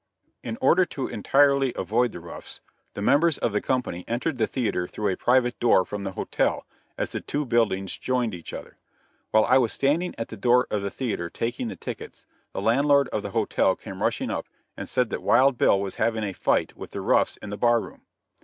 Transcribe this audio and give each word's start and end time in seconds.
In 0.41 0.57
order 0.61 0.83
to 0.83 1.07
entirely 1.07 1.73
avoid 1.75 2.11
the 2.11 2.19
roughs, 2.19 2.59
the 2.95 3.03
members 3.03 3.37
of 3.37 3.51
the 3.51 3.61
company 3.61 4.03
entered 4.07 4.39
the 4.39 4.47
theater 4.47 4.87
through 4.87 5.09
a 5.09 5.15
private 5.15 5.59
door 5.59 5.85
from 5.85 6.03
the 6.03 6.13
hotel, 6.13 6.65
as 6.97 7.11
the 7.11 7.21
two 7.21 7.45
buildings 7.45 7.95
joined 7.99 8.33
each 8.33 8.51
other. 8.51 8.77
While 9.29 9.45
I 9.45 9.59
was 9.59 9.71
standing 9.73 10.15
at 10.17 10.29
the 10.29 10.37
door 10.37 10.65
of 10.71 10.81
the 10.81 10.89
theater 10.89 11.29
taking 11.29 11.67
the 11.67 11.75
tickets, 11.75 12.25
the 12.51 12.61
landlord 12.63 13.09
of 13.09 13.21
the 13.21 13.29
hotel 13.29 13.75
came 13.75 14.01
rushing 14.01 14.31
up 14.31 14.47
and 14.75 14.89
said 14.89 15.11
that 15.11 15.21
Wild 15.21 15.55
Bill 15.59 15.79
was 15.79 15.93
having 16.01 16.23
a 16.23 16.33
fight 16.33 16.75
with 16.75 16.89
the 16.89 17.01
roughs 17.01 17.37
in 17.37 17.51
the 17.51 17.55
bar 17.57 17.79
room. 17.79 18.01